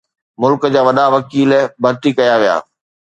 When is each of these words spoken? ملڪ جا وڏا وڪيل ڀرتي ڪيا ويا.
ملڪ 0.41 0.61
جا 0.73 0.81
وڏا 0.87 1.05
وڪيل 1.15 1.51
ڀرتي 1.83 2.09
ڪيا 2.17 2.35
ويا. 2.41 2.55